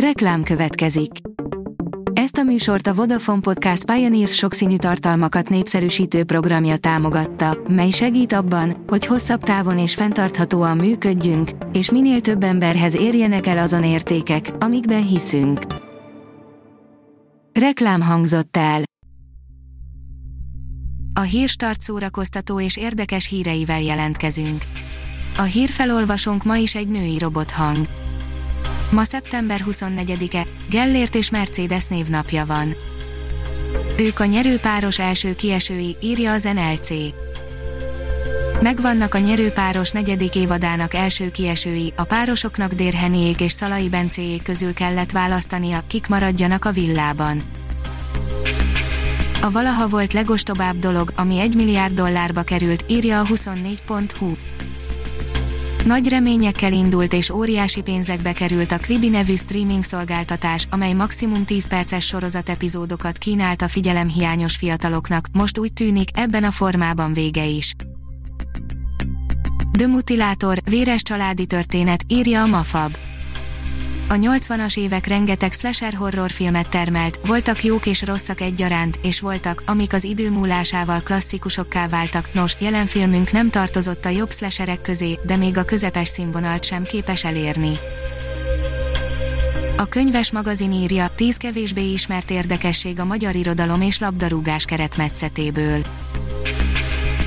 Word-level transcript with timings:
Reklám 0.00 0.42
következik. 0.42 1.10
Ezt 2.12 2.36
a 2.36 2.42
műsort 2.42 2.86
a 2.86 2.94
Vodafone 2.94 3.40
Podcast 3.40 3.84
Pioneers 3.84 4.34
sokszínű 4.34 4.76
tartalmakat 4.76 5.48
népszerűsítő 5.48 6.24
programja 6.24 6.76
támogatta, 6.76 7.58
mely 7.68 7.90
segít 7.90 8.32
abban, 8.32 8.84
hogy 8.86 9.06
hosszabb 9.06 9.42
távon 9.42 9.78
és 9.78 9.94
fenntarthatóan 9.94 10.76
működjünk, 10.76 11.50
és 11.72 11.90
minél 11.90 12.20
több 12.20 12.42
emberhez 12.42 12.96
érjenek 12.96 13.46
el 13.46 13.58
azon 13.58 13.84
értékek, 13.84 14.50
amikben 14.58 15.06
hiszünk. 15.06 15.60
Reklám 17.52 18.00
hangzott 18.00 18.56
el. 18.56 18.82
A 21.12 21.20
hírstart 21.20 21.80
szórakoztató 21.80 22.60
és 22.60 22.76
érdekes 22.76 23.28
híreivel 23.28 23.80
jelentkezünk. 23.80 24.64
A 25.36 25.42
hírfelolvasónk 25.42 26.44
ma 26.44 26.56
is 26.56 26.74
egy 26.74 26.88
női 26.88 27.18
robothang. 27.18 27.86
Ma 28.90 29.04
szeptember 29.04 29.64
24-e, 29.70 30.46
Gellért 30.70 31.14
és 31.14 31.30
Mercedes 31.30 31.86
névnapja 31.86 32.46
van. 32.46 32.74
Ők 33.98 34.20
a 34.20 34.24
nyerőpáros 34.24 34.98
első 34.98 35.34
kiesői, 35.34 35.96
írja 36.00 36.32
az 36.32 36.42
NLC. 36.42 36.88
Megvannak 38.62 39.14
a 39.14 39.18
nyerőpáros 39.18 39.90
negyedik 39.90 40.34
évadának 40.34 40.94
első 40.94 41.30
kiesői, 41.30 41.92
a 41.96 42.04
párosoknak 42.04 42.72
Dérheniék 42.72 43.40
és 43.40 43.52
Szalai 43.52 43.88
Bencéjék 43.88 44.42
közül 44.42 44.74
kellett 44.74 45.10
választania, 45.10 45.82
kik 45.86 46.06
maradjanak 46.06 46.64
a 46.64 46.70
villában. 46.70 47.42
A 49.42 49.50
valaha 49.50 49.88
volt 49.88 50.12
legostobább 50.12 50.78
dolog, 50.78 51.12
ami 51.16 51.38
1 51.38 51.54
milliárd 51.54 51.94
dollárba 51.94 52.42
került, 52.42 52.84
írja 52.88 53.20
a 53.20 53.24
24.hu. 53.24 54.34
Nagy 55.86 56.08
reményekkel 56.08 56.72
indult 56.72 57.12
és 57.12 57.30
óriási 57.30 57.82
pénzekbe 57.82 58.32
került 58.32 58.72
a 58.72 58.78
Quibi 58.78 59.08
nevű 59.08 59.34
streaming 59.34 59.82
szolgáltatás, 59.82 60.66
amely 60.70 60.92
maximum 60.92 61.44
10 61.44 61.68
perces 61.68 62.06
sorozat 62.06 62.48
epizódokat 62.48 63.18
kínált 63.18 63.62
a 63.62 63.68
figyelemhiányos 63.68 64.56
fiataloknak, 64.56 65.26
most 65.32 65.58
úgy 65.58 65.72
tűnik, 65.72 66.08
ebben 66.18 66.44
a 66.44 66.50
formában 66.50 67.12
vége 67.12 67.44
is. 67.44 67.74
The 69.72 69.86
Mutilator, 69.86 70.58
véres 70.64 71.02
családi 71.02 71.46
történet, 71.46 72.04
írja 72.08 72.42
a 72.42 72.46
Mafab. 72.46 72.96
A 74.08 74.14
80-as 74.14 74.78
évek 74.78 75.06
rengeteg 75.06 75.52
slasher 75.52 75.94
horrorfilmet 75.94 76.70
termelt, 76.70 77.20
voltak 77.26 77.64
jók 77.64 77.86
és 77.86 78.02
rosszak 78.02 78.40
egyaránt, 78.40 78.98
és 79.02 79.20
voltak, 79.20 79.62
amik 79.66 79.92
az 79.92 80.04
idő 80.04 80.30
múlásával 80.30 81.00
klasszikusokká 81.00 81.88
váltak. 81.88 82.34
Nos, 82.34 82.56
jelen 82.60 82.86
filmünk 82.86 83.32
nem 83.32 83.50
tartozott 83.50 84.04
a 84.04 84.08
jobb 84.08 84.32
slasherek 84.32 84.80
közé, 84.80 85.18
de 85.26 85.36
még 85.36 85.56
a 85.56 85.64
közepes 85.64 86.08
színvonalt 86.08 86.64
sem 86.64 86.84
képes 86.84 87.24
elérni. 87.24 87.72
A 89.76 89.86
könyves 89.86 90.32
magazin 90.32 90.72
írja, 90.72 91.10
10 91.14 91.36
kevésbé 91.36 91.92
ismert 91.92 92.30
érdekesség 92.30 93.00
a 93.00 93.04
magyar 93.04 93.34
irodalom 93.34 93.80
és 93.80 93.98
labdarúgás 93.98 94.64
keretmetszetéből. 94.64 95.82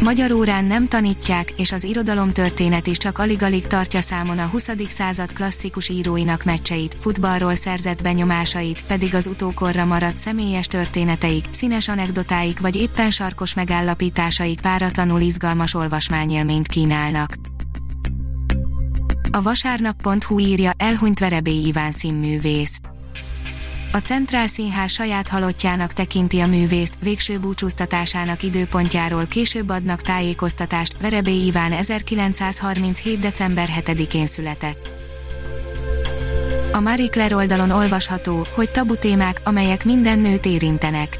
Magyar 0.00 0.32
órán 0.32 0.64
nem 0.64 0.88
tanítják, 0.88 1.50
és 1.56 1.72
az 1.72 1.84
irodalomtörténet 1.84 2.86
is 2.86 2.96
csak 2.96 3.18
alig-alig 3.18 3.66
tartja 3.66 4.00
számon 4.00 4.38
a 4.38 4.46
20. 4.46 4.70
század 4.88 5.32
klasszikus 5.32 5.88
íróinak 5.88 6.44
meccseit, 6.44 6.96
futballról 7.00 7.54
szerzett 7.54 8.02
benyomásait, 8.02 8.84
pedig 8.86 9.14
az 9.14 9.26
utókorra 9.26 9.84
maradt 9.84 10.16
személyes 10.16 10.66
történeteik, 10.66 11.44
színes 11.50 11.88
anekdotáik 11.88 12.60
vagy 12.60 12.76
éppen 12.76 13.10
sarkos 13.10 13.54
megállapításaik 13.54 14.60
páratlanul 14.60 15.20
izgalmas 15.20 15.74
olvasmányélményt 15.74 16.66
kínálnak. 16.66 17.34
A 19.30 19.42
vasárnap.hu 19.42 20.38
írja, 20.38 20.72
elhunyt 20.76 21.18
Verebé 21.18 21.60
Iván 21.60 21.92
színművész. 21.92 22.80
A 23.96 24.00
Centrál 24.00 24.46
Színház 24.46 24.90
saját 24.90 25.28
halottjának 25.28 25.92
tekinti 25.92 26.40
a 26.40 26.46
művészt, 26.46 26.94
végső 27.02 27.38
búcsúztatásának 27.38 28.42
időpontjáról 28.42 29.26
később 29.26 29.68
adnak 29.68 30.00
tájékoztatást, 30.00 31.00
Verebé 31.00 31.46
Iván 31.46 31.72
1937. 31.72 33.18
december 33.18 33.68
7-én 33.80 34.26
született. 34.26 34.90
A 36.72 36.80
Marie 36.80 37.08
Claire 37.08 37.34
oldalon 37.34 37.70
olvasható, 37.70 38.46
hogy 38.54 38.70
tabu 38.70 38.96
témák, 38.96 39.40
amelyek 39.44 39.84
minden 39.84 40.18
nőt 40.18 40.46
érintenek. 40.46 41.18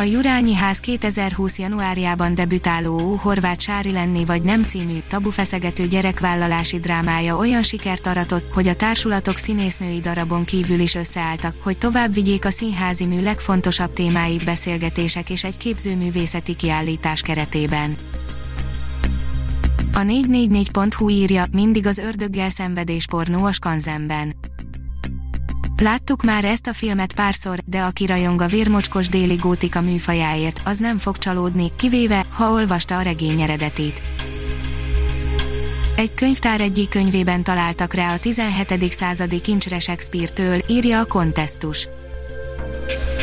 A 0.00 0.02
Jurányi 0.02 0.54
Ház 0.54 0.78
2020. 0.78 1.58
januárjában 1.58 2.34
debütáló 2.34 3.00
Ó 3.00 3.14
Horváth 3.14 3.60
Sári 3.60 3.92
lenni 3.92 4.24
vagy 4.24 4.42
nem 4.42 4.62
című, 4.62 4.98
tabufeszegető 5.08 5.86
gyerekvállalási 5.86 6.80
drámája 6.80 7.36
olyan 7.36 7.62
sikert 7.62 8.06
aratott, 8.06 8.52
hogy 8.52 8.68
a 8.68 8.74
társulatok 8.74 9.36
színésznői 9.36 10.00
darabon 10.00 10.44
kívül 10.44 10.80
is 10.80 10.94
összeálltak, 10.94 11.54
hogy 11.62 11.78
tovább 11.78 12.14
vigyék 12.14 12.44
a 12.44 12.50
színházi 12.50 13.06
mű 13.06 13.22
legfontosabb 13.22 13.92
témáit 13.92 14.44
beszélgetések 14.44 15.30
és 15.30 15.44
egy 15.44 15.56
képzőművészeti 15.56 16.56
kiállítás 16.56 17.20
keretében. 17.20 17.96
A 19.92 20.00
444.hu 20.00 21.08
írja, 21.08 21.44
mindig 21.52 21.86
az 21.86 21.98
ördöggel 21.98 22.50
szenvedés 22.50 23.06
pornó 23.06 23.44
a 23.44 23.52
skanzenben 23.52 24.34
Láttuk 25.80 26.22
már 26.22 26.44
ezt 26.44 26.66
a 26.66 26.72
filmet 26.72 27.14
párszor, 27.14 27.58
de 27.64 27.80
aki 27.80 28.06
rajong 28.06 28.40
a 28.40 28.46
vérmocskos 28.46 29.08
déli 29.08 29.34
gótika 29.34 29.80
műfajáért, 29.80 30.60
az 30.64 30.78
nem 30.78 30.98
fog 30.98 31.18
csalódni, 31.18 31.72
kivéve, 31.76 32.24
ha 32.32 32.50
olvasta 32.50 32.96
a 32.96 33.02
regény 33.02 33.40
eredetét. 33.40 34.02
Egy 35.96 36.14
könyvtár 36.14 36.60
egyik 36.60 36.88
könyvében 36.88 37.42
találtak 37.42 37.94
rá 37.94 38.12
a 38.12 38.18
17. 38.18 38.92
századi 38.92 39.40
kincsre 39.40 39.78
Shakespeare-től, 39.78 40.60
írja 40.68 41.00
a 41.00 41.04
kontesztus. 41.04 41.88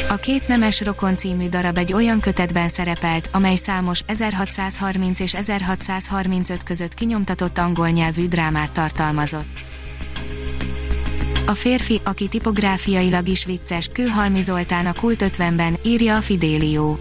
A 0.10 0.16
Két 0.16 0.48
Nemes 0.48 0.82
Rokon 0.82 1.18
című 1.18 1.50
darab 1.50 1.78
egy 1.78 1.94
olyan 1.94 2.20
kötetben 2.20 2.70
szerepelt, 2.70 3.30
amely 3.32 3.56
számos 3.56 4.02
1630 4.06 5.20
és 5.20 5.34
1635 5.34 6.64
között 6.64 6.94
kinyomtatott 6.94 7.58
angol 7.58 7.90
nyelvű 7.90 8.28
drámát 8.28 8.72
tartalmazott. 8.72 9.77
A 11.48 11.54
férfi, 11.54 12.02
aki 12.04 12.28
tipográfiailag 12.28 13.28
is 13.28 13.46
vicces, 13.46 13.90
Kőhalmi 13.94 14.42
Zoltán 14.42 14.86
a 14.86 14.94
Kult 14.94 15.24
50-ben, 15.26 15.78
írja 15.84 16.16
a 16.16 16.22
Fidélió. 16.22 17.00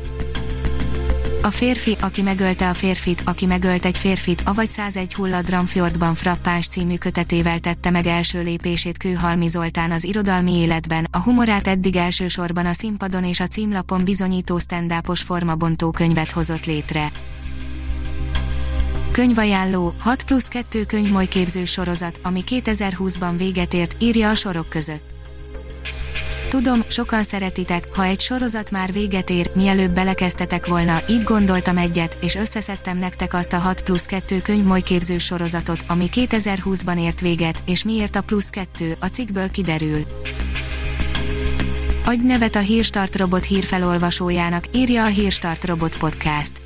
A 1.42 1.50
férfi, 1.50 1.96
aki 2.00 2.22
megölte 2.22 2.68
a 2.68 2.74
férfit, 2.74 3.22
aki 3.24 3.46
megölt 3.46 3.84
egy 3.84 3.98
férfit, 3.98 4.42
avagy 4.44 4.70
101 4.70 5.14
hullad 5.14 5.50
Ramfjordban 5.50 6.14
frappáns 6.14 6.66
című 6.66 6.96
kötetével 6.96 7.58
tette 7.58 7.90
meg 7.90 8.06
első 8.06 8.42
lépését 8.42 8.98
Kőhalmi 8.98 9.48
Zoltán 9.48 9.90
az 9.90 10.04
irodalmi 10.04 10.52
életben, 10.52 11.06
a 11.10 11.18
humorát 11.18 11.66
eddig 11.66 11.96
elsősorban 11.96 12.66
a 12.66 12.72
színpadon 12.72 13.24
és 13.24 13.40
a 13.40 13.46
címlapon 13.46 14.04
bizonyító 14.04 14.58
stand 14.58 14.94
formabontó 15.12 15.90
könyvet 15.90 16.30
hozott 16.30 16.66
létre. 16.66 17.10
Könyvajánló, 19.16 19.94
6 19.98 20.22
plusz 20.22 20.48
2 20.48 20.84
könyvmoly 20.84 21.28
sorozat, 21.64 22.20
ami 22.22 22.42
2020-ban 22.46 23.34
véget 23.36 23.74
ért, 23.74 24.02
írja 24.02 24.30
a 24.30 24.34
sorok 24.34 24.68
között. 24.68 25.04
Tudom, 26.48 26.80
sokan 26.88 27.22
szeretitek, 27.22 27.94
ha 27.94 28.04
egy 28.04 28.20
sorozat 28.20 28.70
már 28.70 28.92
véget 28.92 29.30
ér, 29.30 29.50
mielőbb 29.54 29.90
belekeztetek 29.90 30.66
volna, 30.66 31.02
így 31.08 31.22
gondoltam 31.22 31.76
egyet, 31.76 32.18
és 32.20 32.34
összeszedtem 32.34 32.98
nektek 32.98 33.34
azt 33.34 33.52
a 33.52 33.58
6 33.58 33.82
plusz 33.82 34.06
2 34.06 34.40
könyvmoly 34.40 34.82
sorozatot, 35.18 35.84
ami 35.88 36.08
2020-ban 36.12 36.98
ért 36.98 37.20
véget, 37.20 37.62
és 37.66 37.84
miért 37.84 38.16
a 38.16 38.20
plusz 38.20 38.50
2, 38.50 38.96
a 39.00 39.06
cikkből 39.06 39.50
kiderül. 39.50 40.02
Adj 42.04 42.26
nevet 42.26 42.56
a 42.56 42.60
Hírstart 42.60 43.16
robot 43.16 43.44
hírfelolvasójának, 43.44 44.64
írja 44.72 45.04
a 45.04 45.08
Hírstart 45.08 45.64
robot 45.64 45.98
podcast. 45.98 46.65